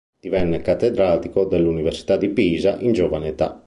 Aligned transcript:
Divenne 0.19 0.61
cattedratico 0.63 1.45
dell'Università 1.45 2.17
di 2.17 2.29
Pisa 2.29 2.75
in 2.79 2.91
giovane 2.91 3.27
età. 3.27 3.55